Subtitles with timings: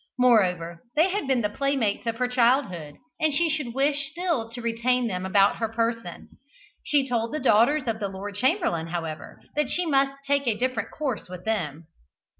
[0.17, 4.59] Moreover, they had been the playmates of her childhood, and she should wish still to
[4.59, 6.29] retain them about her person.
[6.83, 10.89] She told the daughters of the Lord Chamberlain, however, that she must take a different
[10.89, 11.85] course with them.